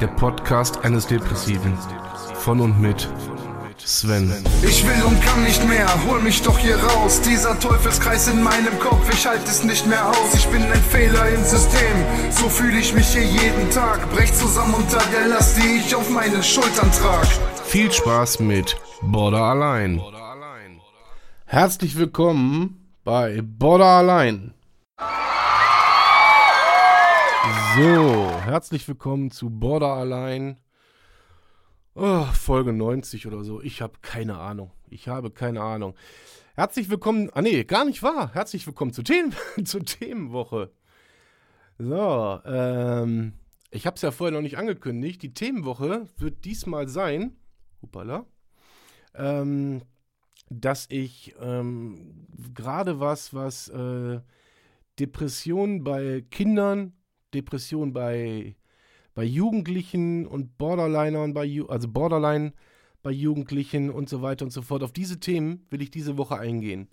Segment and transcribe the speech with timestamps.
[0.00, 1.76] Der Podcast eines Depressiven.
[2.34, 3.06] Von und mit
[3.84, 4.32] Sven.
[4.62, 7.20] Ich will und kann nicht mehr, hol mich doch hier raus.
[7.20, 10.34] Dieser Teufelskreis in meinem Kopf, ich halte es nicht mehr aus.
[10.34, 11.96] Ich bin ein Fehler im System,
[12.30, 14.10] so fühle ich mich hier jeden Tag.
[14.10, 17.26] Brech zusammen unter der Last, die ich auf meinen Schultern trag.
[17.66, 20.00] Viel Spaß mit Border allein.
[21.44, 24.54] Herzlich willkommen bei Border allein.
[27.76, 30.58] So, herzlich willkommen zu Border allein.
[31.94, 33.62] Oh, Folge 90 oder so.
[33.62, 34.72] Ich habe keine Ahnung.
[34.88, 35.94] Ich habe keine Ahnung.
[36.56, 37.30] Herzlich willkommen.
[37.32, 38.34] Ah, nee, gar nicht wahr.
[38.34, 39.32] Herzlich willkommen zur, Themen,
[39.64, 40.72] zur Themenwoche.
[41.78, 43.34] So, ähm,
[43.70, 45.22] ich habe es ja vorher noch nicht angekündigt.
[45.22, 47.36] Die Themenwoche wird diesmal sein.
[47.82, 48.26] Hoppala.
[49.14, 49.82] Ähm,
[50.48, 54.20] dass ich ähm, gerade was, was äh,
[54.98, 56.94] Depressionen bei Kindern
[57.34, 58.56] Depression bei,
[59.14, 62.52] bei Jugendlichen und Borderlinern bei, also Borderline
[63.02, 64.82] bei Jugendlichen und so weiter und so fort.
[64.82, 66.88] Auf diese Themen will ich diese Woche eingehen.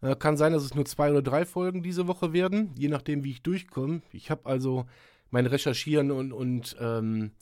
[0.00, 3.24] Äh, kann sein, dass es nur zwei oder drei Folgen diese Woche werden, je nachdem,
[3.24, 4.02] wie ich durchkomme.
[4.12, 4.86] Ich habe also
[5.30, 7.32] mein Recherchieren und, und ähm,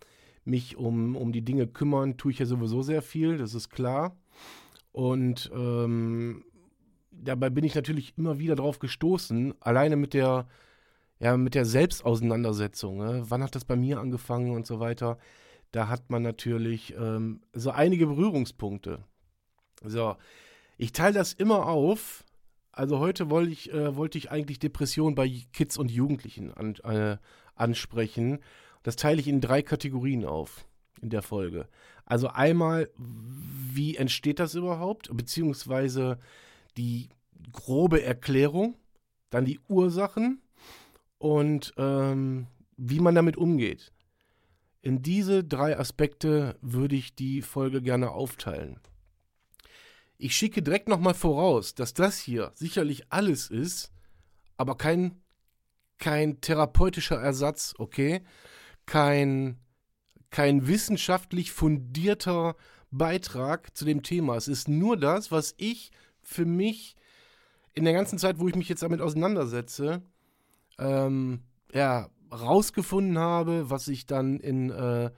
[0.44, 4.16] mich um, um die Dinge kümmern, tue ich ja sowieso sehr viel, das ist klar.
[4.92, 6.44] Und ähm,
[7.10, 10.46] dabei bin ich natürlich immer wieder drauf gestoßen, alleine mit der
[11.24, 12.98] ja, mit der Selbstauseinandersetzung.
[12.98, 13.22] Ne?
[13.28, 15.16] Wann hat das bei mir angefangen und so weiter?
[15.72, 19.02] Da hat man natürlich ähm, so einige Berührungspunkte.
[19.82, 20.16] So,
[20.76, 22.26] ich teile das immer auf.
[22.72, 27.16] Also heute wollte ich, äh, wollte ich eigentlich Depression bei Kids und Jugendlichen an, äh,
[27.54, 28.40] ansprechen.
[28.82, 30.66] Das teile ich in drei Kategorien auf
[31.00, 31.68] in der Folge.
[32.04, 35.08] Also einmal, wie entsteht das überhaupt?
[35.16, 36.18] Beziehungsweise
[36.76, 37.08] die
[37.50, 38.76] grobe Erklärung,
[39.30, 40.42] dann die Ursachen
[41.18, 43.92] und ähm, wie man damit umgeht.
[44.82, 48.80] In diese drei Aspekte würde ich die Folge gerne aufteilen.
[50.18, 53.92] Ich schicke direkt nochmal voraus, dass das hier sicherlich alles ist,
[54.56, 55.22] aber kein,
[55.98, 58.22] kein therapeutischer Ersatz, okay?
[58.86, 59.58] Kein,
[60.30, 62.56] kein wissenschaftlich fundierter
[62.90, 64.36] Beitrag zu dem Thema.
[64.36, 65.90] Es ist nur das, was ich
[66.22, 66.94] für mich
[67.72, 70.02] in der ganzen Zeit, wo ich mich jetzt damit auseinandersetze,
[70.78, 71.42] ähm,
[71.72, 75.10] ja, rausgefunden habe, was ich dann in, äh,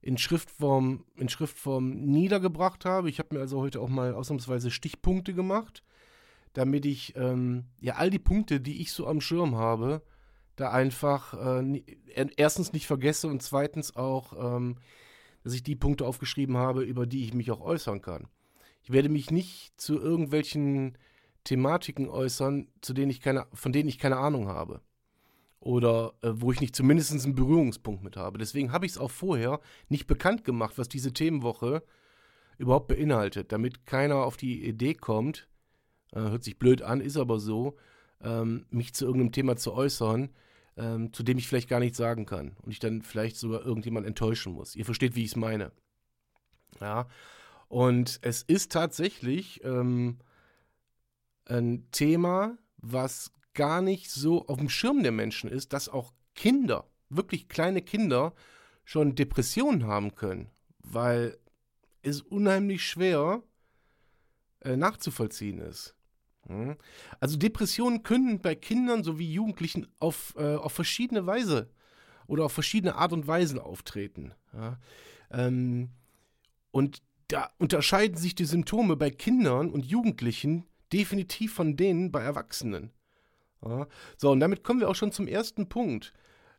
[0.00, 3.08] in, Schriftform, in Schriftform niedergebracht habe.
[3.08, 5.82] Ich habe mir also heute auch mal ausnahmsweise Stichpunkte gemacht,
[6.52, 10.02] damit ich ähm, ja all die Punkte, die ich so am Schirm habe,
[10.56, 11.82] da einfach äh,
[12.36, 14.76] erstens nicht vergesse und zweitens auch, ähm,
[15.44, 18.28] dass ich die Punkte aufgeschrieben habe, über die ich mich auch äußern kann.
[18.82, 20.98] Ich werde mich nicht zu irgendwelchen
[21.44, 24.80] Thematiken äußern, zu denen ich keine, von denen ich keine Ahnung habe
[25.62, 28.38] oder äh, wo ich nicht zumindest einen Berührungspunkt mit habe.
[28.38, 31.82] Deswegen habe ich es auch vorher nicht bekannt gemacht, was diese Themenwoche
[32.58, 35.48] überhaupt beinhaltet, damit keiner auf die Idee kommt,
[36.12, 37.76] äh, hört sich blöd an, ist aber so,
[38.20, 40.30] ähm, mich zu irgendeinem Thema zu äußern,
[40.76, 44.06] ähm, zu dem ich vielleicht gar nichts sagen kann und ich dann vielleicht sogar irgendjemand
[44.06, 44.74] enttäuschen muss.
[44.74, 45.70] Ihr versteht, wie ich es meine.
[46.80, 47.06] Ja,
[47.68, 50.18] und es ist tatsächlich ähm,
[51.46, 56.86] ein Thema, was gar nicht so auf dem Schirm der Menschen ist, dass auch Kinder,
[57.08, 58.34] wirklich kleine Kinder,
[58.84, 61.38] schon Depressionen haben können, weil
[62.02, 63.42] es unheimlich schwer
[64.60, 65.94] äh, nachzuvollziehen ist.
[66.46, 66.76] Hm?
[67.20, 71.70] Also Depressionen können bei Kindern sowie Jugendlichen auf, äh, auf verschiedene Weise
[72.26, 74.34] oder auf verschiedene Art und Weisen auftreten.
[74.52, 74.78] Ja?
[75.30, 75.90] Ähm,
[76.70, 82.90] und da unterscheiden sich die Symptome bei Kindern und Jugendlichen definitiv von denen bei Erwachsenen.
[84.16, 86.12] So, und damit kommen wir auch schon zum ersten Punkt,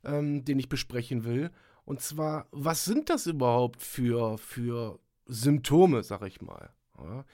[0.03, 1.51] ähm, den ich besprechen will.
[1.85, 6.69] Und zwar, was sind das überhaupt für, für Symptome, sag ich mal?
[6.97, 7.25] Ja.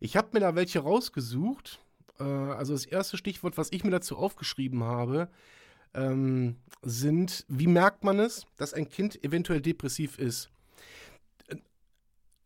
[0.00, 1.80] Ich habe mir da welche rausgesucht.
[2.18, 5.28] Äh, also das erste Stichwort, was ich mir dazu aufgeschrieben habe,
[5.94, 10.50] ähm, sind, wie merkt man es, dass ein Kind eventuell depressiv ist?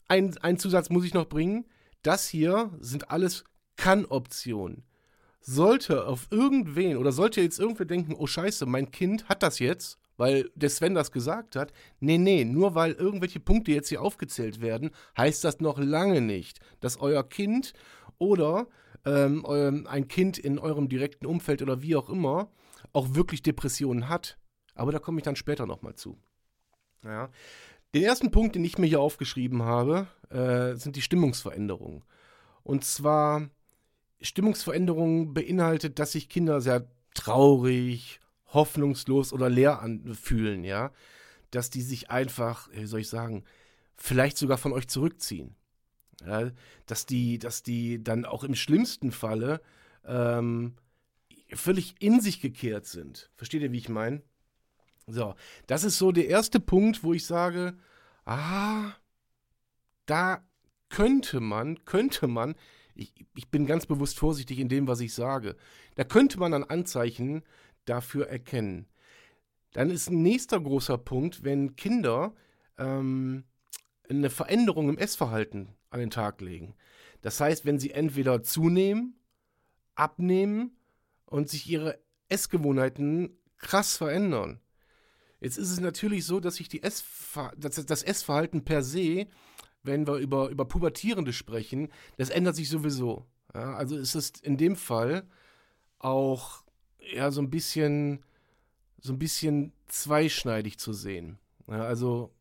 [0.08, 1.66] Ein, ein Zusatz muss ich noch bringen.
[2.02, 3.44] Das hier sind alles
[3.76, 4.84] Kann-Optionen.
[5.44, 9.98] Sollte auf irgendwen oder sollte jetzt irgendwer denken, oh scheiße, mein Kind hat das jetzt,
[10.16, 11.72] weil der Sven das gesagt hat.
[12.00, 16.60] Nee, nee, nur weil irgendwelche Punkte jetzt hier aufgezählt werden, heißt das noch lange nicht,
[16.80, 17.72] dass euer Kind
[18.18, 18.68] oder
[19.04, 19.44] ähm,
[19.88, 22.50] ein Kind in eurem direkten Umfeld oder wie auch immer
[22.92, 24.38] auch wirklich Depressionen hat.
[24.74, 26.18] Aber da komme ich dann später nochmal zu.
[27.04, 27.30] Ja.
[27.94, 32.04] Den ersten Punkt, den ich mir hier aufgeschrieben habe, äh, sind die Stimmungsveränderungen.
[32.62, 33.50] Und zwar,
[34.22, 40.92] Stimmungsveränderungen beinhaltet, dass sich Kinder sehr traurig, hoffnungslos oder leer anfühlen, ja.
[41.50, 43.44] Dass die sich einfach, wie soll ich sagen,
[43.96, 45.54] vielleicht sogar von euch zurückziehen.
[46.26, 46.50] Ja?
[46.86, 49.60] Dass, die, dass die dann auch im schlimmsten Falle
[50.06, 50.74] ähm,
[51.52, 53.30] völlig in sich gekehrt sind.
[53.36, 54.22] Versteht ihr, wie ich meine?
[55.06, 55.34] So,
[55.66, 57.74] das ist so der erste Punkt, wo ich sage,
[58.24, 58.92] ah,
[60.06, 60.44] da
[60.88, 62.54] könnte man, könnte man,
[62.94, 65.56] ich, ich bin ganz bewusst vorsichtig in dem, was ich sage,
[65.94, 67.42] da könnte man ein Anzeichen
[67.84, 68.86] dafür erkennen.
[69.72, 72.34] Dann ist ein nächster großer Punkt, wenn Kinder
[72.78, 73.44] ähm,
[74.08, 76.74] eine Veränderung im Essverhalten an den Tag legen.
[77.22, 79.16] Das heißt, wenn sie entweder zunehmen,
[79.94, 80.76] abnehmen
[81.26, 81.98] und sich ihre
[82.28, 84.60] Essgewohnheiten krass verändern.
[85.40, 89.26] Jetzt ist es natürlich so, dass sich die Essver das, das Essverhalten per se,
[89.82, 93.26] wenn wir über, über Pubertierende sprechen, das ändert sich sowieso.
[93.54, 95.26] Ja, also ist es in dem Fall
[95.98, 96.62] auch
[97.12, 98.24] ja, so ein bisschen
[99.00, 101.38] so ein bisschen zweischneidig zu sehen.
[101.68, 102.32] Ja, also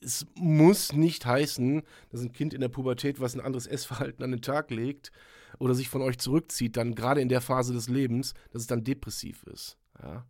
[0.00, 4.30] es muss nicht heißen, dass ein Kind in der Pubertät was ein anderes Essverhalten an
[4.30, 5.10] den Tag legt
[5.58, 8.84] oder sich von euch zurückzieht, dann gerade in der Phase des Lebens, dass es dann
[8.84, 9.76] depressiv ist.
[10.00, 10.26] Ja?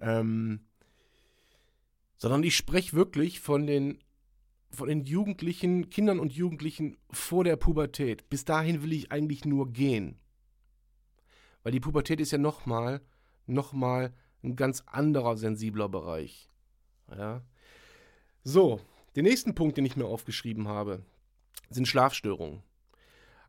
[0.00, 0.60] Ähm,
[2.16, 3.98] sondern ich spreche wirklich von den,
[4.74, 8.28] von den Jugendlichen, Kindern und Jugendlichen vor der Pubertät.
[8.30, 10.18] Bis dahin will ich eigentlich nur gehen.
[11.62, 13.00] Weil die Pubertät ist ja nochmal,
[13.46, 16.48] nochmal ein ganz anderer sensibler Bereich.
[17.10, 17.42] Ja.
[18.42, 18.80] So,
[19.14, 21.04] den nächsten Punkt, den ich mir aufgeschrieben habe,
[21.70, 22.62] sind Schlafstörungen.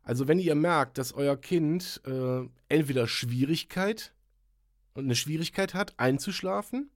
[0.02, 4.12] Also wenn ihr merkt, dass euer Kind äh, entweder Schwierigkeit
[4.92, 6.90] und eine Schwierigkeit hat, einzuschlafen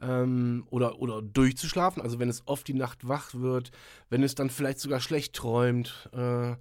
[0.00, 3.70] ähm, oder, oder durchzuschlafen, also wenn es oft die Nacht wach wird,
[4.08, 6.56] wenn es dann vielleicht sogar schlecht träumt, äh,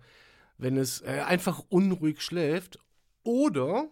[0.57, 2.79] wenn es äh, einfach unruhig schläft
[3.23, 3.89] oder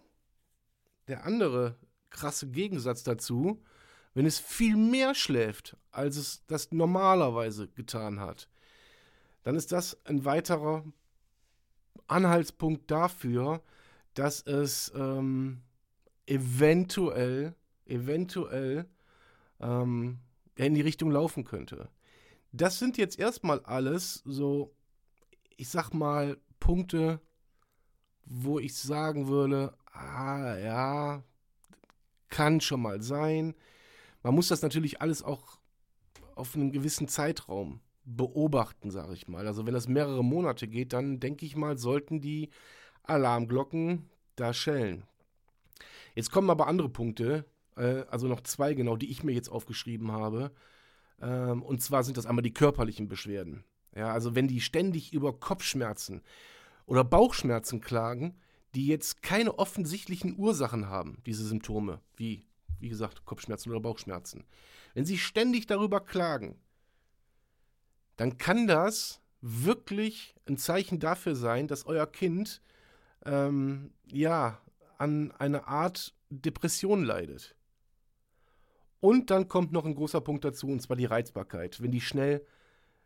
[1.08, 1.76] der andere
[2.10, 3.62] krasse Gegensatz dazu,
[4.14, 8.48] wenn es viel mehr schläft, als es das normalerweise getan hat,
[9.42, 10.84] dann ist das ein weiterer
[12.06, 13.62] Anhaltspunkt dafür,
[14.14, 15.62] dass es ähm,
[16.26, 17.54] eventuell,
[17.86, 18.86] eventuell
[19.60, 20.18] ähm,
[20.56, 21.88] in die Richtung laufen könnte.
[22.52, 24.74] Das sind jetzt erstmal alles so,
[25.56, 27.20] ich sag mal, Punkte,
[28.24, 31.24] wo ich sagen würde, ah ja,
[32.28, 33.54] kann schon mal sein.
[34.22, 35.58] Man muss das natürlich alles auch
[36.34, 39.46] auf einen gewissen Zeitraum beobachten, sage ich mal.
[39.46, 42.50] Also wenn das mehrere Monate geht, dann denke ich mal, sollten die
[43.02, 45.04] Alarmglocken da schellen.
[46.14, 47.44] Jetzt kommen aber andere Punkte,
[47.80, 50.52] äh, also noch zwei genau, die ich mir jetzt aufgeschrieben habe.
[51.20, 53.64] Ähm, und zwar sind das einmal die körperlichen Beschwerden.
[53.94, 56.22] Ja, also wenn die ständig über Kopfschmerzen
[56.86, 58.36] oder Bauchschmerzen klagen,
[58.74, 62.44] die jetzt keine offensichtlichen Ursachen haben, diese Symptome, wie,
[62.78, 64.44] wie gesagt, Kopfschmerzen oder Bauchschmerzen.
[64.94, 66.56] Wenn sie ständig darüber klagen,
[68.16, 72.60] dann kann das wirklich ein Zeichen dafür sein, dass euer Kind
[73.24, 74.60] ähm, ja
[74.98, 77.56] an einer Art Depression leidet.
[79.00, 81.80] Und dann kommt noch ein großer Punkt dazu, und zwar die Reizbarkeit.
[81.82, 82.44] Wenn die schnell,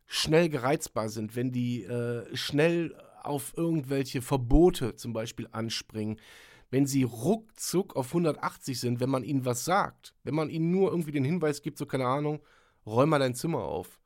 [0.07, 6.19] schnell gereizbar sind, wenn die äh, schnell auf irgendwelche Verbote zum Beispiel anspringen,
[6.71, 10.91] wenn sie ruckzuck auf 180 sind, wenn man ihnen was sagt, wenn man ihnen nur
[10.91, 12.41] irgendwie den Hinweis gibt, so keine Ahnung,
[12.85, 14.01] räum mal dein Zimmer auf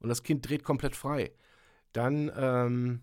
[0.00, 1.32] und das Kind dreht komplett frei,
[1.92, 3.00] dann, ähm,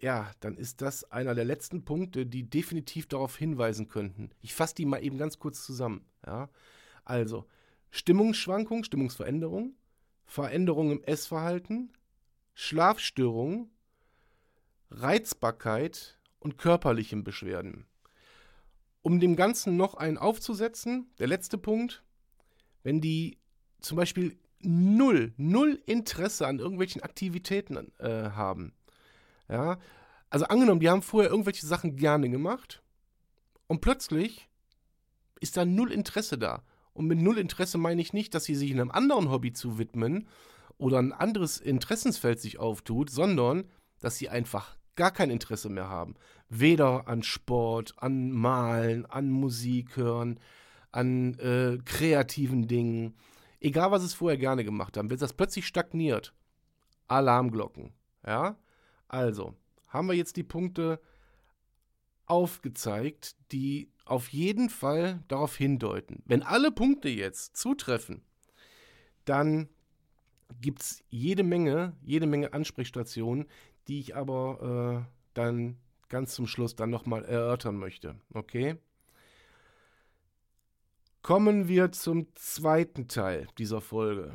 [0.00, 4.30] ja, dann ist das einer der letzten Punkte, die definitiv darauf hinweisen könnten.
[4.40, 6.06] Ich fasse die mal eben ganz kurz zusammen.
[6.24, 6.48] Ja?
[7.08, 7.46] Also,
[7.90, 9.74] Stimmungsschwankung, Stimmungsveränderung,
[10.26, 11.90] Veränderung im Essverhalten,
[12.52, 13.70] Schlafstörungen,
[14.90, 17.86] Reizbarkeit und körperlichen Beschwerden.
[19.00, 22.02] Um dem Ganzen noch einen aufzusetzen, der letzte Punkt,
[22.82, 23.38] wenn die
[23.80, 28.74] zum Beispiel null, null Interesse an irgendwelchen Aktivitäten äh, haben.
[29.48, 29.78] Ja,
[30.28, 32.82] also angenommen, die haben vorher irgendwelche Sachen gerne gemacht
[33.66, 34.46] und plötzlich
[35.40, 36.62] ist da null Interesse da.
[36.98, 40.26] Und mit null Interesse meine ich nicht, dass sie sich einem anderen Hobby zu widmen
[40.78, 46.16] oder ein anderes Interessensfeld sich auftut, sondern dass sie einfach gar kein Interesse mehr haben.
[46.48, 50.40] Weder an Sport, an Malen, an Musik hören,
[50.90, 53.14] an äh, kreativen Dingen.
[53.60, 55.08] Egal, was es vorher gerne gemacht haben.
[55.08, 56.34] Wenn das plötzlich stagniert,
[57.06, 57.92] Alarmglocken.
[58.26, 58.56] Ja?
[59.06, 59.54] Also,
[59.86, 61.00] haben wir jetzt die Punkte
[62.26, 66.22] aufgezeigt, die auf jeden Fall darauf hindeuten.
[66.26, 68.22] Wenn alle Punkte jetzt zutreffen,
[69.24, 69.68] dann
[70.60, 73.46] gibt es jede Menge, jede Menge Ansprechstationen,
[73.86, 75.76] die ich aber äh, dann
[76.08, 78.16] ganz zum Schluss dann nochmal erörtern möchte.
[78.32, 78.76] Okay?
[81.22, 84.32] Kommen wir zum zweiten Teil dieser Folge.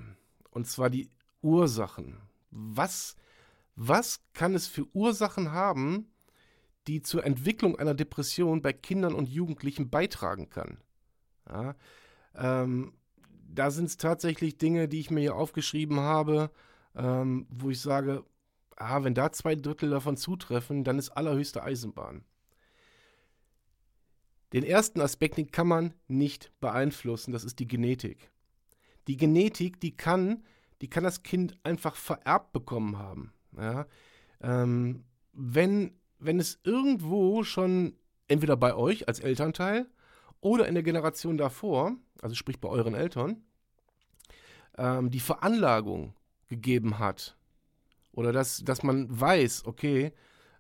[0.51, 1.09] Und zwar die
[1.41, 2.17] Ursachen.
[2.51, 3.15] Was,
[3.75, 6.12] was kann es für Ursachen haben,
[6.87, 10.77] die zur Entwicklung einer Depression bei Kindern und Jugendlichen beitragen kann.
[11.49, 11.75] Ja,
[12.35, 12.93] ähm,
[13.47, 16.51] da sind es tatsächlich Dinge, die ich mir hier aufgeschrieben habe,
[16.95, 18.23] ähm, wo ich sage,
[18.75, 22.23] ah, wenn da zwei Drittel davon zutreffen, dann ist allerhöchste Eisenbahn.
[24.53, 28.31] Den ersten Aspekt, den kann man nicht beeinflussen, das ist die Genetik.
[29.07, 30.43] Die Genetik, die kann,
[30.81, 33.33] die kann das Kind einfach vererbt bekommen haben.
[33.57, 33.87] Ja?
[34.41, 37.95] Ähm, wenn wenn es irgendwo schon
[38.27, 39.87] entweder bei euch als Elternteil
[40.41, 43.43] oder in der Generation davor, also sprich bei euren Eltern,
[44.77, 46.13] ähm, die Veranlagung
[46.47, 47.37] gegeben hat
[48.11, 50.13] oder dass, dass man weiß, okay,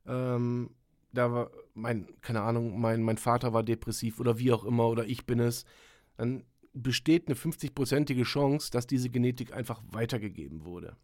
[0.05, 0.71] ähm,
[1.11, 5.05] da war mein, keine Ahnung, mein, mein Vater war depressiv oder wie auch immer oder
[5.05, 5.65] ich bin es,
[6.17, 6.43] dann
[6.73, 10.97] besteht eine 50-prozentige Chance, dass diese Genetik einfach weitergegeben wurde.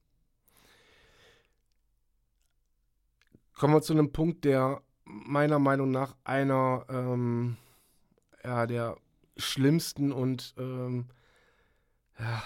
[3.59, 7.57] Kommen wir zu einem Punkt, der meiner Meinung nach einer ähm,
[8.43, 8.97] ja, der
[9.35, 11.07] schlimmsten und ähm,
[12.17, 12.41] ja,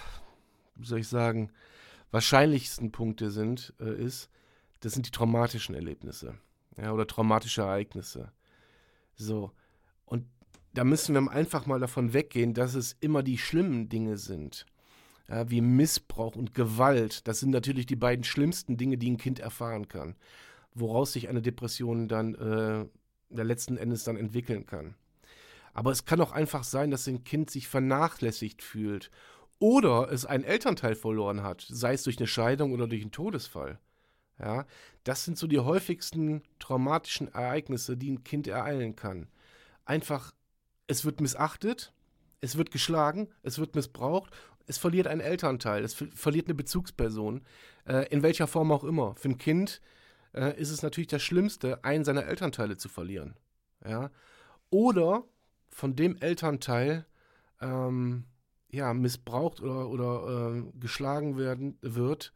[0.76, 1.52] wie soll ich sagen,
[2.10, 4.30] wahrscheinlichsten Punkte sind, äh, ist,
[4.80, 6.36] das sind die traumatischen Erlebnisse.
[6.78, 8.32] Ja, oder traumatische Ereignisse.
[9.16, 9.52] So.
[10.06, 10.26] Und
[10.74, 14.66] da müssen wir einfach mal davon weggehen, dass es immer die schlimmen Dinge sind.
[15.30, 17.28] Ja, wie Missbrauch und Gewalt.
[17.28, 20.16] Das sind natürlich die beiden schlimmsten Dinge, die ein Kind erfahren kann
[20.76, 22.86] woraus sich eine Depression dann äh,
[23.44, 24.96] letzten Endes dann entwickeln kann.
[25.74, 29.10] Aber es kann auch einfach sein, dass ein Kind sich vernachlässigt fühlt
[29.60, 33.80] oder es einen Elternteil verloren hat, sei es durch eine Scheidung oder durch einen Todesfall.
[34.40, 34.66] Ja,
[35.04, 39.28] das sind so die häufigsten traumatischen Ereignisse, die ein Kind ereilen kann.
[39.86, 40.34] Einfach,
[40.88, 41.94] es wird missachtet,
[42.42, 44.32] es wird geschlagen, es wird missbraucht,
[44.66, 47.42] es verliert einen Elternteil, es verliert eine Bezugsperson,
[47.88, 49.16] äh, in welcher Form auch immer.
[49.16, 49.82] Für ein Kind
[50.34, 53.36] äh, ist es natürlich das Schlimmste, einen seiner Elternteile zu verlieren.
[53.86, 54.12] Ja?
[54.70, 55.24] Oder
[55.70, 57.06] von dem Elternteil
[57.62, 58.26] ähm,
[58.70, 62.34] ja, missbraucht oder, oder äh, geschlagen werden wird,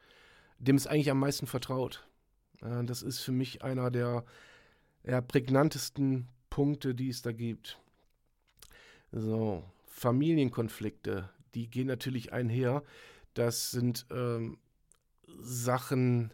[0.59, 2.07] dem es eigentlich am meisten vertraut.
[2.61, 4.23] Äh, das ist für mich einer der
[5.03, 7.79] ja, prägnantesten Punkte, die es da gibt.
[9.11, 12.83] So, Familienkonflikte, die gehen natürlich einher.
[13.33, 14.57] Das sind ähm,
[15.39, 16.33] Sachen,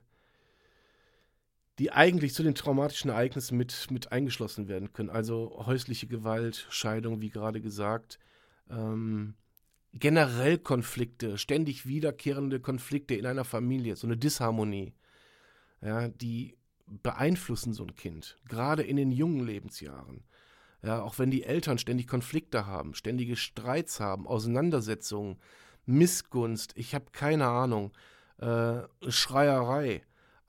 [1.79, 5.09] die eigentlich zu den traumatischen Ereignissen mit, mit eingeschlossen werden können.
[5.09, 8.19] Also häusliche Gewalt, Scheidung, wie gerade gesagt,
[8.69, 9.35] ähm,
[9.93, 14.93] generell Konflikte, ständig wiederkehrende Konflikte in einer Familie, so eine Disharmonie,
[15.81, 20.23] ja, die beeinflussen so ein Kind, gerade in den jungen Lebensjahren.
[20.81, 25.37] Ja, auch wenn die Eltern ständig Konflikte haben, ständige Streits haben, Auseinandersetzungen,
[25.85, 27.93] Missgunst, ich habe keine Ahnung,
[28.37, 30.03] äh, Schreierei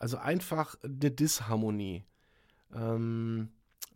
[0.04, 2.04] also einfach eine Disharmonie.
[2.74, 3.48] Ähm,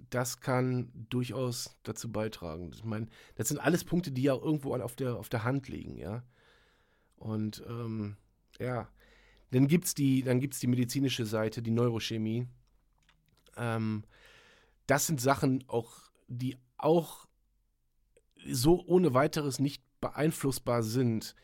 [0.08, 2.70] das kann durchaus dazu beitragen.
[2.72, 5.98] Ich meine, das sind alles Punkte, die ja irgendwo auf der, auf der Hand liegen,
[5.98, 6.22] ja.
[7.16, 8.16] Und ähm,
[8.58, 8.88] ja,
[9.50, 12.46] dann gibt es die, die medizinische Seite, die Neurochemie.
[13.58, 14.02] Ähm,
[14.86, 17.28] das sind Sachen auch, die auch
[18.46, 21.34] so ohne weiteres nicht beeinflussbar sind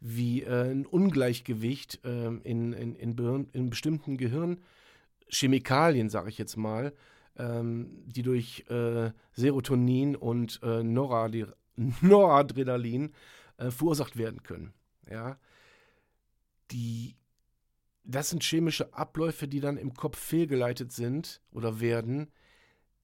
[0.00, 6.92] wie äh, ein Ungleichgewicht äh, in, in, in, in, bestimmten Gehirnchemikalien, sage ich jetzt mal,
[7.36, 13.12] ähm, die durch äh, Serotonin und äh, Noradrenalin
[13.58, 14.72] äh, verursacht werden können.
[15.10, 15.38] Ja?
[16.70, 17.16] Die,
[18.04, 22.30] das sind chemische Abläufe, die dann im Kopf fehlgeleitet sind oder werden,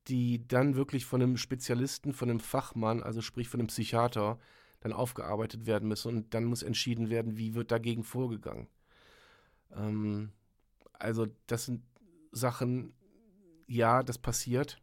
[0.08, 4.38] die dann wirklich von einem Spezialisten, von einem Fachmann, also sprich von einem Psychiater,
[4.82, 8.66] dann aufgearbeitet werden müssen und dann muss entschieden werden, wie wird dagegen vorgegangen.
[9.74, 10.32] Ähm,
[10.92, 11.82] also das sind
[12.32, 12.92] Sachen,
[13.66, 14.80] ja, das passiert.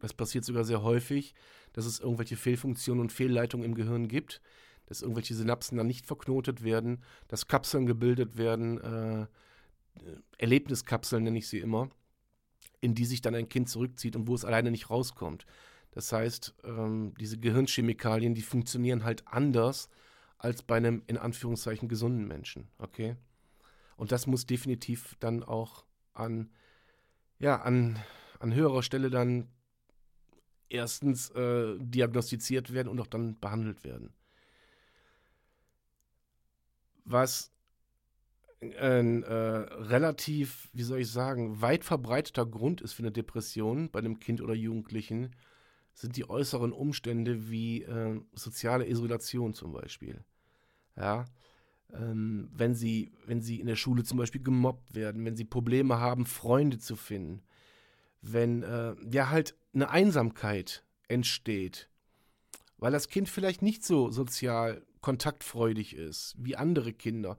[0.00, 1.34] Das passiert sogar sehr häufig,
[1.72, 4.40] dass es irgendwelche Fehlfunktionen und Fehlleitungen im Gehirn gibt,
[4.86, 9.26] dass irgendwelche Synapsen dann nicht verknotet werden, dass Kapseln gebildet werden, äh,
[10.38, 11.88] Erlebniskapseln nenne ich sie immer,
[12.80, 15.46] in die sich dann ein Kind zurückzieht und wo es alleine nicht rauskommt.
[15.90, 19.88] Das heißt, ähm, diese Gehirnchemikalien, die funktionieren halt anders
[20.38, 22.68] als bei einem in Anführungszeichen gesunden Menschen.
[22.78, 23.16] Okay?
[23.96, 26.50] Und das muss definitiv dann auch an,
[27.38, 27.98] ja, an,
[28.38, 29.48] an höherer Stelle dann
[30.68, 34.14] erstens äh, diagnostiziert werden und auch dann behandelt werden.
[37.04, 37.52] Was
[38.60, 44.00] ein äh, relativ, wie soll ich sagen, weit verbreiteter Grund ist für eine Depression bei
[44.00, 45.34] einem Kind oder Jugendlichen,
[45.98, 50.24] sind die äußeren Umstände wie äh, soziale Isolation zum Beispiel.
[50.96, 51.24] Ja,
[51.92, 55.98] ähm, wenn sie, wenn sie in der Schule zum Beispiel gemobbt werden, wenn sie Probleme
[55.98, 57.42] haben, Freunde zu finden,
[58.22, 61.88] wenn äh, ja halt eine Einsamkeit entsteht,
[62.76, 67.38] weil das Kind vielleicht nicht so sozial kontaktfreudig ist wie andere Kinder,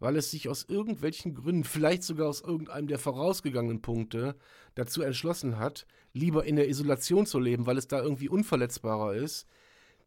[0.00, 4.34] weil es sich aus irgendwelchen Gründen, vielleicht sogar aus irgendeinem der vorausgegangenen Punkte,
[4.74, 9.46] dazu entschlossen hat, lieber in der Isolation zu leben, weil es da irgendwie unverletzbarer ist,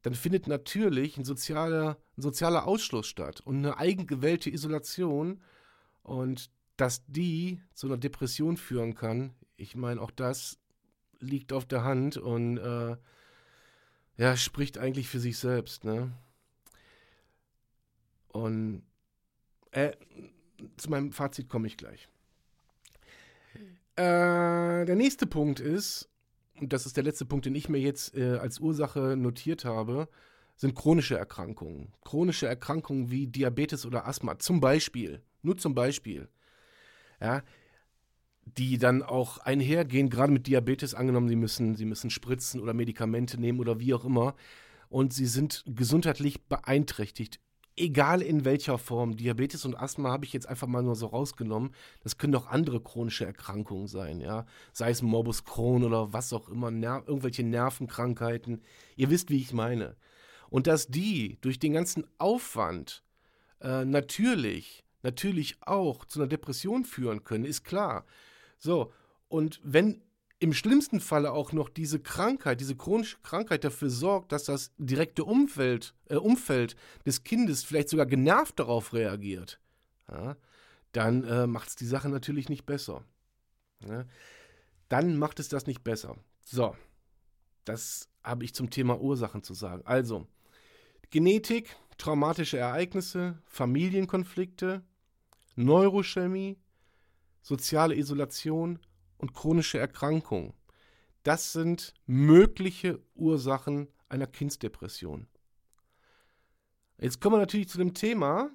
[0.02, 5.42] dann findet natürlich ein sozialer, ein sozialer Ausschluss statt und eine eigengewählte Isolation.
[6.02, 10.60] Und dass die zu einer Depression führen kann, ich meine, auch das
[11.20, 12.98] liegt auf der Hand und äh,
[14.18, 16.12] ja, spricht eigentlich für sich selbst, ne?
[18.28, 18.84] Und
[19.74, 19.92] äh,
[20.77, 22.08] zu meinem Fazit komme ich gleich.
[23.96, 26.10] Äh, der nächste Punkt ist,
[26.60, 30.08] und das ist der letzte Punkt, den ich mir jetzt äh, als Ursache notiert habe,
[30.56, 31.92] sind chronische Erkrankungen.
[32.03, 36.30] Chronische Erkrankungen wie Diabetes oder Asthma, zum Beispiel, nur zum Beispiel.
[37.20, 37.44] Ja,
[38.46, 43.39] die dann auch einhergehen, gerade mit Diabetes angenommen, sie müssen, sie müssen Spritzen oder Medikamente
[43.39, 44.36] nehmen oder wie auch immer.
[44.89, 47.39] Und sie sind gesundheitlich beeinträchtigt
[47.75, 51.74] egal in welcher Form, Diabetes und Asthma habe ich jetzt einfach mal nur so rausgenommen.
[52.03, 54.46] Das können auch andere chronische Erkrankungen sein, ja.
[54.72, 58.62] Sei es Morbus Crohn oder was auch immer, ner irgendwelche Nervenkrankheiten.
[58.96, 59.96] Ihr wisst, wie ich meine.
[60.50, 63.03] Und dass die durch den ganzen Aufwand
[63.62, 68.05] äh, natürlich, natürlich auch zu einer Depression führen können, ist klar.
[68.59, 68.92] So,
[69.29, 70.01] und wenn
[70.44, 75.24] im schlimmsten Falle auch noch diese Krankheit, diese chronische Krankheit dafür sorgt, dass das direkte
[75.24, 76.75] Umfeld, äh, Umfeld
[77.06, 79.62] des Kindes vielleicht sogar genervt darauf reagiert,
[80.12, 80.36] ja,
[80.92, 83.06] dann äh, macht es die Sache natürlich nicht besser.
[83.88, 84.03] Ja.
[84.90, 86.18] Dann macht es das nicht besser.
[86.44, 86.75] So,
[87.64, 89.84] das habe ich zum Thema Ursachen zu sagen.
[89.86, 90.27] Also,
[91.10, 94.84] Genetik, traumatische Ereignisse, Familienkonflikte,
[95.56, 96.58] Neurochemie,
[97.42, 98.79] soziale Isolation
[99.24, 100.51] und chronische Erkrankungen.
[101.24, 105.27] Das sind mögliche Ursachen einer Kindsdepression.
[106.98, 108.51] Jetzt kommen wir natürlich zu dem Thema,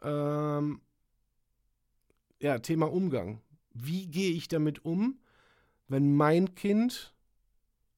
[0.00, 0.80] ähm,
[2.38, 3.40] ja, Thema Umgang.
[3.74, 5.18] Wie gehe ich damit um,
[5.88, 7.12] wenn mein Kind,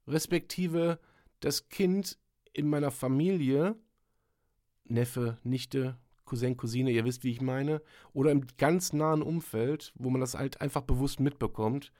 [0.07, 0.99] respektive
[1.41, 2.17] das Kind
[2.55, 3.77] in meiner Familie,
[4.85, 5.99] Neffe, Nichte,
[6.33, 7.83] Cousin, Cousine, ihr wisst, wie ich meine,
[8.15, 11.93] oder im ganz nahen Umfeld, wo man das halt einfach bewusst mitbekommt,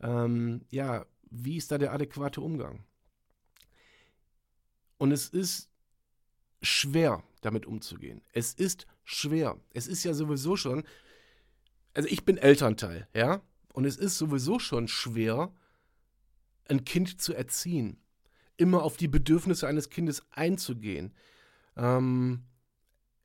[0.00, 2.82] ähm, ja, wie ist da der adäquate Umgang?
[4.96, 5.70] Und es ist
[6.60, 8.20] schwer, damit umzugehen.
[8.32, 9.56] Es ist schwer.
[9.72, 10.82] Es ist ja sowieso schon,
[11.94, 15.52] also ich bin Elternteil, ja, und es ist sowieso schon schwer,
[16.68, 18.00] ein Kind zu erziehen,
[18.56, 21.14] immer auf die Bedürfnisse eines Kindes einzugehen.
[21.76, 22.42] Ähm,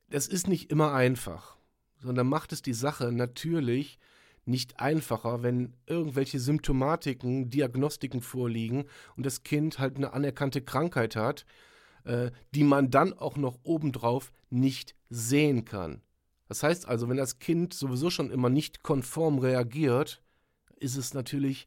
[0.08, 1.56] das ist nicht immer einfach,
[1.98, 3.98] sondern macht es die Sache natürlich
[4.46, 8.84] nicht einfacher, wenn irgendwelche Symptomatiken, Diagnostiken vorliegen
[9.16, 11.46] und das Kind halt eine anerkannte Krankheit hat,
[12.04, 16.02] äh, die man dann auch noch obendrauf nicht sehen kann.
[16.48, 20.22] Das heißt also, wenn das Kind sowieso schon immer nicht konform reagiert,
[20.76, 21.66] ist es natürlich,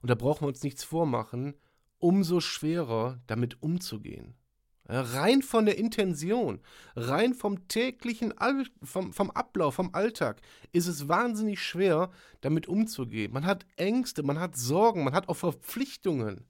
[0.00, 1.54] und da brauchen wir uns nichts vormachen,
[1.98, 4.34] umso schwerer damit umzugehen.
[4.86, 6.60] Rein von der Intention,
[6.96, 8.34] rein vom täglichen,
[8.82, 10.40] vom, vom Ablauf, vom Alltag
[10.72, 13.32] ist es wahnsinnig schwer, damit umzugehen.
[13.32, 16.44] Man hat Ängste, man hat Sorgen, man hat auch Verpflichtungen.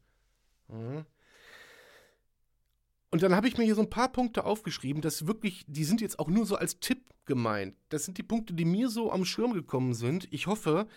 [3.10, 6.00] Und dann habe ich mir hier so ein paar Punkte aufgeschrieben, das wirklich, die sind
[6.00, 7.76] jetzt auch nur so als Tipp gemeint.
[7.90, 10.26] Das sind die Punkte, die mir so am Schirm gekommen sind.
[10.32, 10.88] Ich hoffe,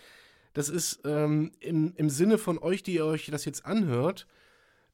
[0.54, 4.26] das ist ähm, im, im Sinne von euch, die ihr euch das jetzt anhört,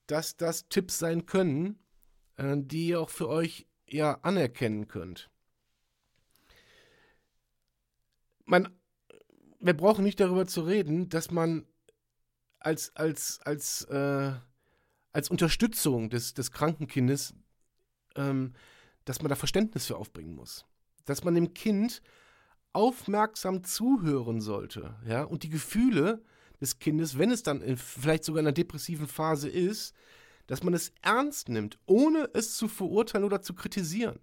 [0.09, 1.79] dass das Tipps sein können,
[2.37, 5.31] äh, die ihr auch für euch ja anerkennen könnt.
[8.45, 8.68] Man,
[9.61, 11.66] wir brauchen nicht darüber zu reden, dass man
[12.59, 14.33] als, als, als, äh,
[15.12, 17.35] als Unterstützung des, des kranken Kindes,
[18.16, 18.55] ähm,
[19.05, 20.64] dass man da Verständnis für aufbringen muss.
[21.05, 22.03] Dass man dem Kind
[22.73, 26.23] aufmerksam zuhören sollte, ja, und die Gefühle
[26.61, 29.95] des Kindes, wenn es dann in, vielleicht sogar in einer depressiven Phase ist,
[30.53, 34.19] dass man es ernst nimmt, ohne es zu verurteilen oder zu kritisieren.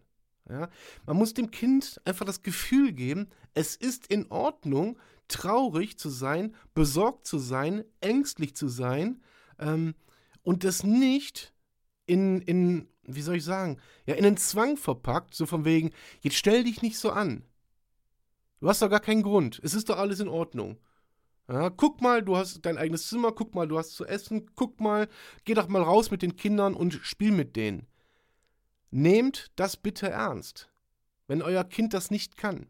[0.47, 0.69] Ja?
[1.07, 6.53] Man muss dem Kind einfach das Gefühl geben, es ist in Ordnung, traurig zu sein,
[6.75, 9.23] besorgt zu sein, ängstlich zu sein
[9.57, 9.95] ähm,
[10.43, 11.51] und das nicht
[12.05, 15.89] in, in, wie soll ich sagen, ja, in einen Zwang verpackt, so von wegen,
[16.21, 17.43] jetzt stell dich nicht so an.
[18.59, 19.59] Du hast doch gar keinen Grund.
[19.63, 20.77] Es ist doch alles in Ordnung.
[21.49, 24.79] Ja, guck mal, du hast dein eigenes Zimmer, guck mal, du hast zu essen, guck
[24.79, 25.07] mal,
[25.45, 27.87] geh doch mal raus mit den Kindern und spiel mit denen.
[28.91, 30.69] Nehmt das bitte ernst,
[31.25, 32.67] wenn euer Kind das nicht kann.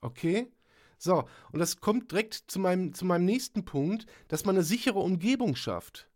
[0.00, 0.50] Okay?
[0.98, 4.98] So, und das kommt direkt zu meinem, zu meinem nächsten Punkt, dass man eine sichere
[4.98, 6.08] Umgebung schafft.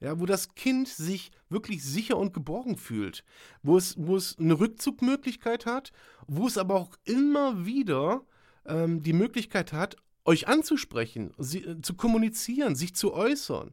[0.00, 3.22] Ja, wo das Kind sich wirklich sicher und geborgen fühlt,
[3.62, 5.92] wo es, wo es eine Rückzugmöglichkeit hat,
[6.26, 8.24] wo es aber auch immer wieder
[8.64, 13.72] ähm, die Möglichkeit hat, euch anzusprechen, sie, äh, zu kommunizieren, sich zu äußern.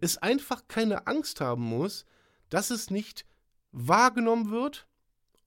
[0.00, 2.06] Es einfach keine Angst haben muss,
[2.48, 3.26] dass es nicht
[3.72, 4.86] wahrgenommen wird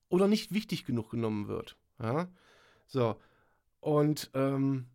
[0.10, 1.78] oder nicht wichtig genug genommen wird.
[2.00, 2.30] Ja?
[2.88, 3.20] So.
[3.80, 4.88] Und ähm,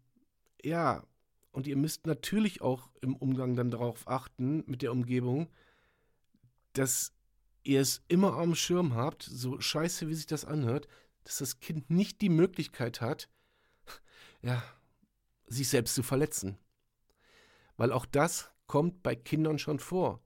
[0.62, 1.04] ja,
[1.52, 5.48] und ihr müsst natürlich auch im Umgang dann darauf achten mit der Umgebung,
[6.72, 7.12] dass
[7.62, 10.88] ihr es immer am Schirm habt, so scheiße wie sich das anhört,
[11.24, 13.28] dass das Kind nicht die Möglichkeit hat,
[14.42, 14.62] ja,
[15.50, 16.56] sich selbst zu verletzen.
[17.76, 20.20] Weil auch das kommt bei Kindern schon vor.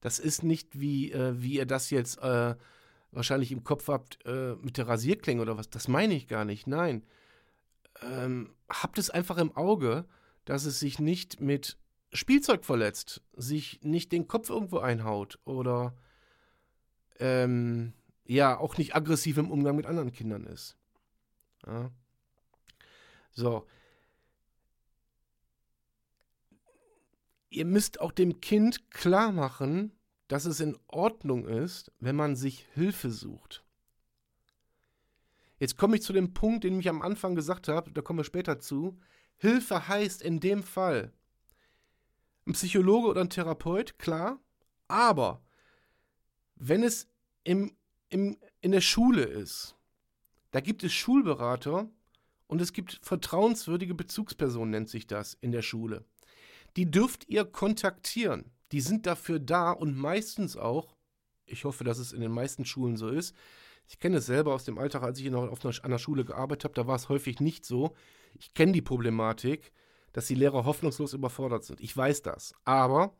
[0.00, 2.54] Das ist nicht wie, äh, wie ihr das jetzt äh,
[3.10, 5.70] wahrscheinlich im Kopf habt äh, mit der Rasierklinge oder was.
[5.70, 6.66] Das meine ich gar nicht.
[6.66, 7.04] Nein.
[8.02, 10.04] Ähm, habt es einfach im Auge,
[10.44, 11.76] dass es sich nicht mit
[12.12, 15.94] Spielzeug verletzt, sich nicht den Kopf irgendwo einhaut oder
[17.18, 17.92] ähm,
[18.24, 20.76] ja auch nicht aggressiv im Umgang mit anderen Kindern ist.
[21.66, 21.90] Ja.
[23.32, 23.66] So,
[27.50, 29.92] ihr müsst auch dem Kind klar machen,
[30.28, 33.64] dass es in Ordnung ist, wenn man sich Hilfe sucht.
[35.58, 38.24] Jetzt komme ich zu dem Punkt, den ich am Anfang gesagt habe, da kommen wir
[38.24, 38.98] später zu.
[39.36, 41.12] Hilfe heißt in dem Fall
[42.46, 44.40] ein Psychologe oder ein Therapeut, klar,
[44.88, 45.42] aber
[46.54, 47.08] wenn es
[47.44, 47.76] im,
[48.08, 49.76] im, in der Schule ist,
[50.52, 51.90] da gibt es Schulberater
[52.46, 56.04] und es gibt vertrauenswürdige Bezugspersonen, nennt sich das in der Schule
[56.76, 58.50] die dürft ihr kontaktieren.
[58.72, 60.94] Die sind dafür da und meistens auch,
[61.46, 63.34] ich hoffe, dass es in den meisten Schulen so ist.
[63.88, 66.24] Ich kenne es selber aus dem Alltag, als ich noch auf einer, an der Schule
[66.24, 67.94] gearbeitet habe, da war es häufig nicht so.
[68.38, 69.72] Ich kenne die Problematik,
[70.12, 71.80] dass die Lehrer hoffnungslos überfordert sind.
[71.80, 72.54] Ich weiß das.
[72.64, 73.14] Aber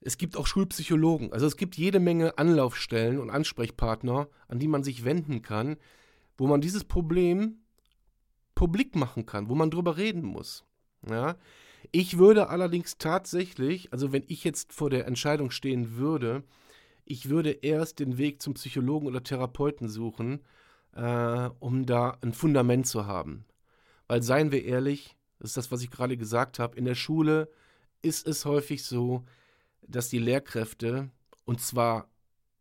[0.00, 1.32] es gibt auch Schulpsychologen.
[1.32, 5.76] Also es gibt jede Menge Anlaufstellen und Ansprechpartner, an die man sich wenden kann,
[6.36, 7.58] wo man dieses Problem
[8.54, 10.64] publik machen kann, wo man drüber reden muss.
[11.08, 11.36] Ja,
[11.92, 16.44] ich würde allerdings tatsächlich, also wenn ich jetzt vor der Entscheidung stehen würde,
[17.04, 20.40] ich würde erst den Weg zum Psychologen oder Therapeuten suchen,
[20.94, 23.44] äh, um da ein Fundament zu haben.
[24.06, 27.50] Weil seien wir ehrlich, das ist das, was ich gerade gesagt habe, in der Schule
[28.02, 29.24] ist es häufig so,
[29.82, 31.10] dass die Lehrkräfte,
[31.44, 32.08] und zwar,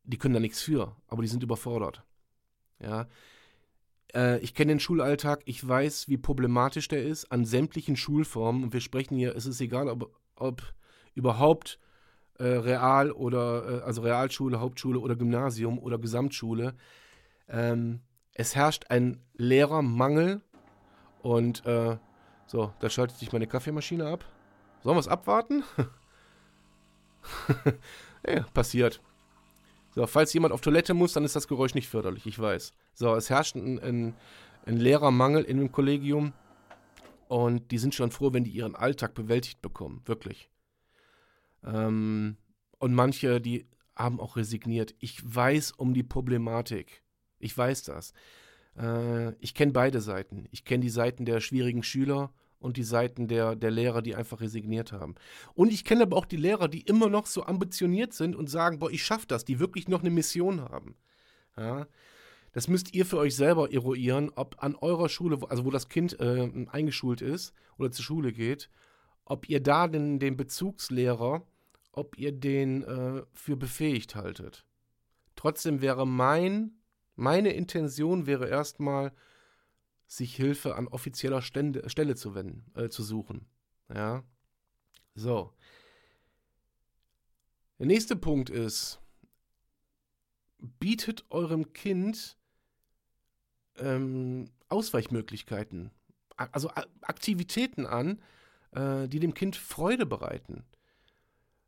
[0.04, 2.04] die können da nichts für, aber die sind überfordert.
[2.82, 3.08] Ja,
[4.16, 8.64] äh, ich kenne den Schulalltag, ich weiß, wie problematisch der ist an sämtlichen Schulformen.
[8.64, 10.62] Und wir sprechen hier, es ist egal, ob, ob
[11.16, 11.80] überhaupt
[12.38, 16.76] äh, Real oder, äh, also Realschule, Hauptschule oder Gymnasium oder Gesamtschule.
[17.48, 18.02] Ähm,
[18.34, 20.42] es herrscht ein Lehrermangel.
[21.22, 21.98] Und äh,
[22.46, 24.26] so, da schaltet sich meine Kaffeemaschine ab.
[24.82, 25.64] Sollen wir es abwarten?
[28.28, 29.02] ja, passiert.
[29.92, 32.74] So, falls jemand auf Toilette muss, dann ist das Geräusch nicht förderlich, ich weiß.
[32.94, 34.16] So, es herrscht ein, ein,
[34.66, 36.34] ein Lehrermangel in dem Kollegium
[37.28, 40.50] und die sind schon froh, wenn die ihren Alltag bewältigt bekommen, wirklich.
[41.64, 42.38] Ähm,
[42.78, 44.96] und manche, die haben auch resigniert.
[45.00, 47.04] Ich weiß um die Problematik.
[47.38, 48.14] Ich weiß das.
[48.78, 50.48] Äh, ich kenne beide Seiten.
[50.52, 54.42] Ich kenne die Seiten der schwierigen Schüler und die Seiten der, der Lehrer, die einfach
[54.42, 55.16] resigniert haben.
[55.54, 58.80] Und ich kenne aber auch die Lehrer, die immer noch so ambitioniert sind und sagen,
[58.80, 60.96] boah, ich schaffe das, die wirklich noch eine Mission haben.
[61.58, 61.88] Ja,
[62.52, 66.20] das müsst ihr für euch selber eruieren, ob an eurer Schule, also wo das Kind
[66.20, 68.70] äh, eingeschult ist oder zur Schule geht,
[69.26, 71.46] ob ihr da den, den Bezugslehrer,
[71.92, 74.66] ob ihr den äh, für befähigt haltet.
[75.36, 76.80] Trotzdem wäre mein,
[77.16, 79.14] meine Intention wäre erstmal,
[80.10, 83.46] sich Hilfe an offizieller Stände, Stelle zu wenden, äh, zu suchen.
[83.94, 84.24] Ja.
[85.14, 85.54] So.
[87.78, 89.00] Der nächste Punkt ist,
[90.58, 92.38] bietet eurem Kind
[93.78, 95.92] ähm, Ausweichmöglichkeiten,
[96.36, 96.70] also
[97.02, 98.22] Aktivitäten an,
[98.72, 100.66] äh, die dem Kind Freude bereiten.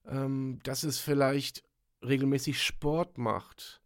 [0.05, 1.63] Ähm, dass es vielleicht
[2.01, 3.80] regelmäßig Sport macht,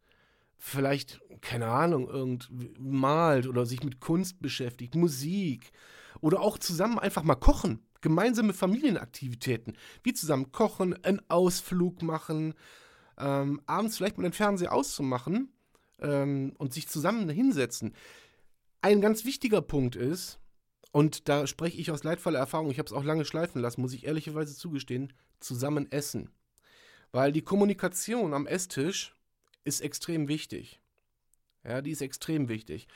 [0.58, 5.72] vielleicht, keine Ahnung, irgend malt oder sich mit Kunst beschäftigt, Musik
[6.22, 7.86] oder auch zusammen einfach mal kochen.
[8.02, 12.54] Gemeinsame Familienaktivitäten, wie zusammen kochen, einen Ausflug machen,
[13.18, 15.52] ähm, abends vielleicht mal den Fernseher auszumachen
[16.00, 17.96] ähm, und sich zusammen hinsetzen.
[18.82, 20.40] Ein ganz wichtiger Punkt ist,
[20.92, 23.94] und da spreche ich aus leidvoller Erfahrung, ich habe es auch lange schleifen lassen, muss
[23.94, 26.30] ich ehrlicherweise zugestehen, zusammen essen.
[27.12, 29.15] Weil die Kommunikation am Esstisch
[29.66, 30.80] ist extrem wichtig.
[31.66, 32.88] Ja, die ist extrem wichtig.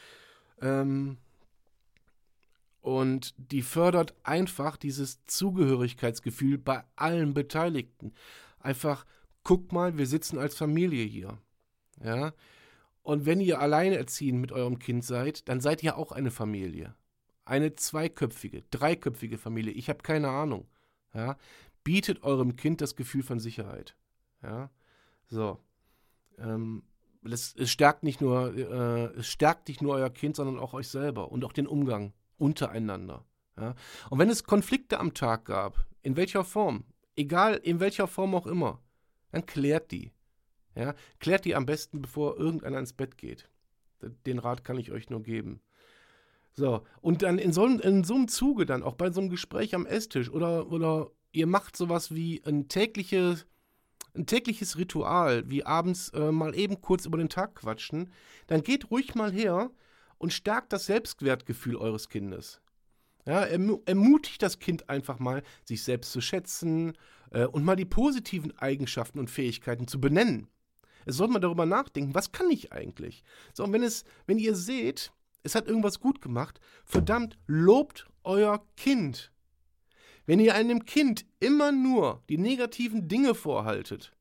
[0.62, 1.18] Ähm,
[2.82, 8.14] und die fördert einfach dieses Zugehörigkeitsgefühl bei allen Beteiligten.
[8.60, 9.06] Einfach,
[9.44, 11.38] guck mal, wir sitzen als Familie hier.
[12.04, 12.34] Ja.
[13.02, 16.96] Und wenn ihr alleinerziehend mit eurem Kind seid, dann seid ihr auch eine Familie.
[17.44, 19.74] Eine zweiköpfige, dreiköpfige Familie.
[19.74, 20.68] Ich habe keine Ahnung.
[21.14, 21.38] Ja.
[21.84, 23.96] Bietet eurem Kind das Gefühl von Sicherheit.
[24.44, 24.70] Ja.
[25.28, 25.60] So.
[26.42, 26.84] Ähm,
[27.24, 30.88] es, es, stärkt nicht nur, äh, es stärkt nicht nur euer Kind, sondern auch euch
[30.88, 33.26] selber und auch den Umgang untereinander.
[33.58, 33.76] Ja?
[34.10, 38.48] Und wenn es Konflikte am Tag gab, in welcher Form, egal in welcher Form auch
[38.48, 38.82] immer,
[39.32, 40.12] dann klärt die.
[40.76, 40.96] Ja?
[41.20, 43.50] Klärt die am besten, bevor irgendeiner ins Bett geht.
[44.26, 45.62] Den Rat kann ich euch nur geben.
[46.54, 49.76] So, und dann in so, in so einem Zuge dann, auch bei so einem Gespräch
[49.76, 53.46] am Esstisch oder, oder ihr macht sowas wie ein tägliches,
[54.16, 58.12] ein tägliches Ritual, wie abends äh, mal eben kurz über den Tag quatschen,
[58.48, 59.72] dann geht ruhig mal her
[60.18, 62.62] und stärkt das Selbstwertgefühl eures Kindes.
[63.26, 66.94] Ja, ermutigt das Kind einfach mal, sich selbst zu schätzen
[67.32, 70.48] äh, und mal die positiven Eigenschaften und Fähigkeiten zu benennen.
[71.06, 73.24] Es soll mal darüber nachdenken, was kann ich eigentlich?
[73.54, 75.12] So, und wenn es, wenn ihr seht,
[75.44, 79.32] es hat irgendwas gut gemacht, verdammt, lobt euer Kind.
[80.30, 84.16] Wenn ihr einem Kind immer nur die negativen Dinge vorhaltet,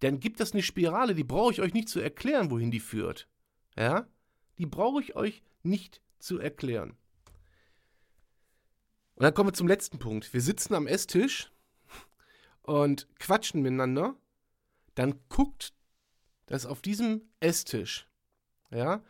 [0.00, 3.28] dann gibt das eine Spirale, die brauche ich euch nicht zu erklären, wohin die führt.
[3.76, 4.08] Ja?
[4.56, 6.96] Die brauche ich euch nicht zu erklären.
[9.16, 10.32] Und dann kommen wir zum letzten Punkt.
[10.32, 11.52] Wir sitzen am Esstisch
[12.62, 14.16] und quatschen miteinander.
[14.94, 15.74] Dann guckt,
[16.46, 18.08] dass auf diesem Esstisch
[18.70, 19.04] ja,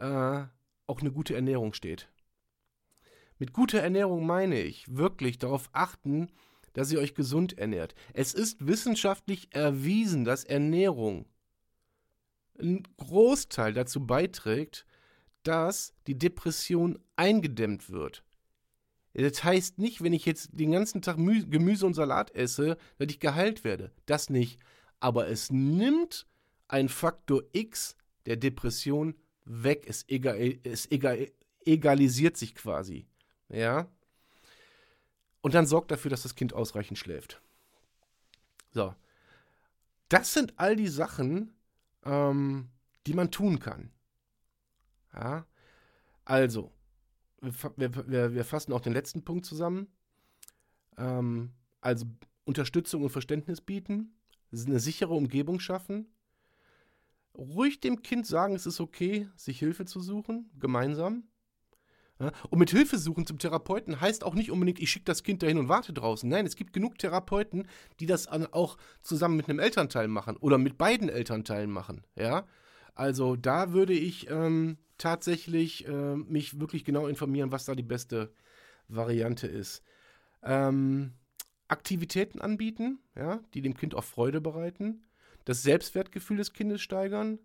[0.00, 0.46] äh,
[0.88, 2.10] auch eine gute Ernährung steht.
[3.40, 6.28] Mit guter Ernährung meine ich wirklich darauf achten,
[6.74, 7.94] dass ihr euch gesund ernährt.
[8.12, 11.24] Es ist wissenschaftlich erwiesen, dass Ernährung
[12.60, 14.84] ein Großteil dazu beiträgt,
[15.42, 18.22] dass die Depression eingedämmt wird.
[19.14, 23.20] Das heißt nicht, wenn ich jetzt den ganzen Tag Gemüse und Salat esse, dass ich
[23.20, 23.90] geheilt werde.
[24.04, 24.60] Das nicht.
[25.00, 26.26] Aber es nimmt
[26.68, 29.14] ein Faktor X der Depression
[29.46, 29.86] weg.
[29.88, 31.26] Es, egal, es egal,
[31.64, 33.06] egalisiert sich quasi.
[33.50, 33.88] Ja.
[35.42, 37.40] Und dann sorgt dafür, dass das Kind ausreichend schläft.
[38.72, 38.94] So.
[40.08, 41.54] Das sind all die Sachen,
[42.04, 42.68] ähm,
[43.06, 43.90] die man tun kann.
[45.14, 45.46] Ja?
[46.24, 46.72] Also,
[47.40, 49.88] wir, wir, wir, fassen auch den letzten Punkt zusammen.
[50.96, 52.06] Ähm, also
[52.44, 54.14] Unterstützung und Verständnis bieten,
[54.52, 56.12] eine sichere Umgebung schaffen,
[57.34, 61.24] ruhig dem Kind sagen, es ist okay, sich Hilfe zu suchen, gemeinsam.
[62.50, 65.58] Und mit Hilfe suchen zum Therapeuten heißt auch nicht unbedingt, ich schicke das Kind dahin
[65.58, 66.28] und warte draußen.
[66.28, 67.66] Nein, es gibt genug Therapeuten,
[67.98, 72.04] die das auch zusammen mit einem Elternteil machen oder mit beiden Elternteilen machen.
[72.16, 72.46] Ja,
[72.94, 78.32] also da würde ich ähm, tatsächlich äh, mich wirklich genau informieren, was da die beste
[78.88, 79.82] Variante ist.
[80.42, 81.12] Ähm,
[81.68, 85.04] Aktivitäten anbieten, ja, die dem Kind auch Freude bereiten,
[85.44, 87.38] das Selbstwertgefühl des Kindes steigern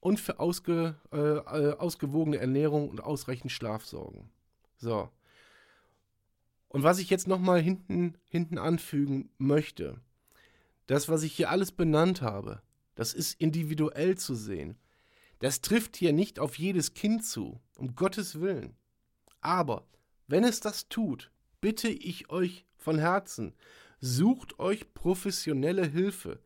[0.00, 4.30] und für ausge, äh, äh ausgewogene Ernährung und ausreichend Schlaf sorgen.
[4.76, 5.10] So.
[6.68, 10.00] Und was ich jetzt nochmal hinten, hinten anfügen möchte,
[10.86, 12.62] das, was ich hier alles benannt habe,
[12.94, 14.76] das ist individuell zu sehen.
[15.38, 18.74] Das trifft hier nicht auf jedes Kind zu, um Gottes Willen.
[19.40, 19.86] Aber
[20.26, 21.30] wenn es das tut,
[21.60, 23.54] bitte ich euch von Herzen,
[24.00, 26.40] sucht euch professionelle Hilfe.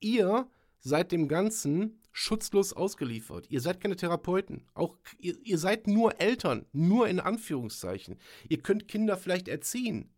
[0.00, 0.48] Ihr
[0.80, 3.48] seid dem Ganzen schutzlos ausgeliefert.
[3.48, 4.66] Ihr seid keine Therapeuten.
[4.74, 8.18] Auch ihr, ihr seid nur Eltern, nur in Anführungszeichen.
[8.48, 10.10] Ihr könnt Kinder vielleicht erziehen.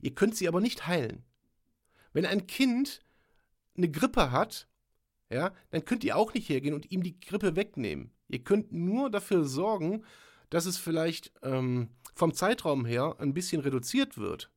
[0.00, 1.22] Ihr könnt sie aber nicht heilen.
[2.14, 3.04] Wenn ein Kind
[3.76, 4.68] eine Grippe hat,
[5.28, 8.10] ja, dann könnt ihr auch nicht hergehen und ihm die Grippe wegnehmen.
[8.28, 10.04] Ihr könnt nur dafür sorgen,
[10.48, 14.50] dass es vielleicht ähm, vom Zeitraum her ein bisschen reduziert wird.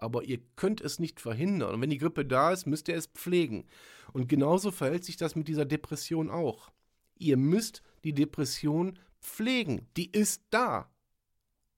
[0.00, 1.74] Aber ihr könnt es nicht verhindern.
[1.74, 3.66] Und wenn die Grippe da ist, müsst ihr es pflegen.
[4.12, 6.70] Und genauso verhält sich das mit dieser Depression auch.
[7.16, 9.88] Ihr müsst die Depression pflegen.
[9.96, 10.90] Die ist da.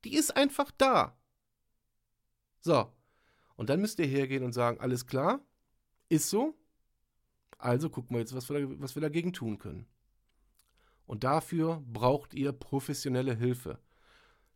[0.04, 1.16] Die ist einfach da.
[2.60, 2.92] So.
[3.56, 5.40] Und dann müsst ihr hergehen und sagen, alles klar,
[6.08, 6.54] ist so.
[7.58, 9.86] Also gucken wir jetzt, was wir, was wir dagegen tun können.
[11.06, 13.78] Und dafür braucht ihr professionelle Hilfe.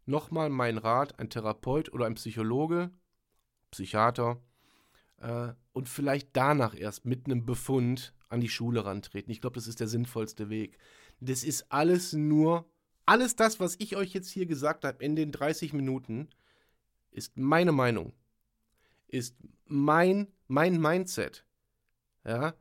[0.07, 2.91] Nochmal mein Rat, ein Therapeut oder ein Psychologe,
[3.77, 4.41] Psychiater
[5.19, 9.31] äh, und vielleicht danach erst mit einem Befund an die Schule rantreten.
[9.31, 10.79] Ich glaube, das ist der sinnvollste Weg.
[11.21, 12.69] Das ist alles nur,
[13.05, 16.29] alles das, was ich euch jetzt hier gesagt habe in den 30 Minuten,
[17.11, 18.13] ist meine Meinung,
[19.09, 19.37] ist
[19.67, 21.45] mein, mein Mindset.
[22.25, 22.55] Ja,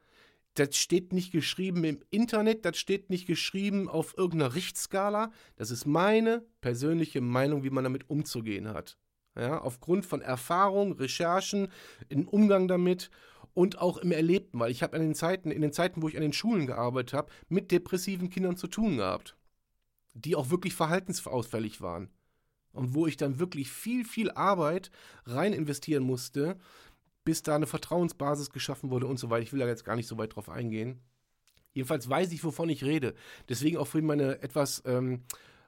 [0.54, 5.32] das steht nicht geschrieben im Internet, das steht nicht geschrieben auf irgendeiner Richtskala.
[5.56, 8.98] Das ist meine persönliche Meinung, wie man damit umzugehen hat.
[9.38, 11.68] Ja, aufgrund von Erfahrung, Recherchen,
[12.08, 13.10] im Umgang damit
[13.54, 16.16] und auch im Erlebten, weil ich habe in den Zeiten, in den Zeiten, wo ich
[16.16, 19.36] an den Schulen gearbeitet habe, mit depressiven Kindern zu tun gehabt,
[20.14, 22.10] die auch wirklich verhaltensausfällig waren
[22.72, 24.92] und wo ich dann wirklich viel, viel Arbeit
[25.26, 26.58] rein investieren musste,
[27.24, 29.44] bis da eine Vertrauensbasis geschaffen wurde und so weiter.
[29.44, 31.02] Ich will da jetzt gar nicht so weit drauf eingehen.
[31.74, 33.16] Jedenfalls weiß ich, wovon ich rede.
[33.50, 35.24] Deswegen auch vorhin meine etwas ähm,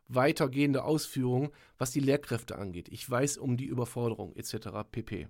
[0.08, 2.90] weitergehende Ausführung, was die Lehrkräfte angeht.
[2.90, 4.70] Ich weiß um die Überforderung etc.
[4.92, 5.28] pp.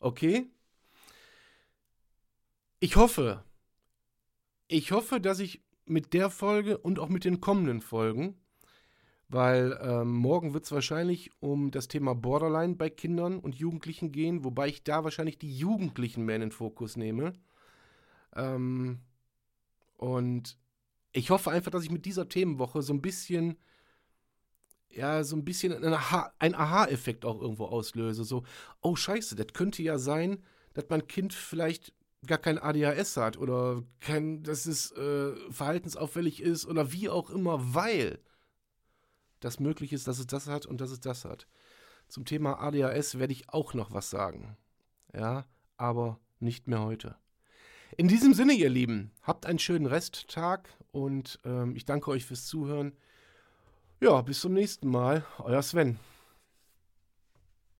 [0.00, 0.46] Okay?
[2.80, 3.44] Ich hoffe,
[4.68, 8.36] ich hoffe, dass ich mit der Folge und auch mit den kommenden Folgen
[9.28, 14.44] weil ähm, morgen wird es wahrscheinlich um das Thema Borderline bei Kindern und Jugendlichen gehen,
[14.44, 17.32] wobei ich da wahrscheinlich die Jugendlichen mehr in den Fokus nehme.
[18.36, 19.00] Ähm,
[19.96, 20.56] und
[21.12, 23.56] ich hoffe einfach, dass ich mit dieser Themenwoche so ein bisschen,
[24.96, 25.94] ja, so ein bisschen einen
[26.54, 28.24] Aha-Effekt auch irgendwo auslöse.
[28.24, 28.44] So,
[28.80, 30.42] oh Scheiße, das könnte ja sein,
[30.74, 31.92] dass mein Kind vielleicht
[32.26, 37.74] gar kein ADHS hat oder kein, dass es äh, verhaltensauffällig ist oder wie auch immer,
[37.74, 38.18] weil
[39.40, 41.46] das möglich ist, dass es das hat und dass es das hat.
[42.08, 44.56] Zum Thema ADHS werde ich auch noch was sagen.
[45.12, 47.16] Ja, aber nicht mehr heute.
[47.96, 52.46] In diesem Sinne, ihr Lieben, habt einen schönen Resttag und ähm, ich danke euch fürs
[52.46, 52.92] Zuhören.
[54.04, 55.24] Ja, bis zum nächsten Mal.
[55.38, 55.98] Euer Sven.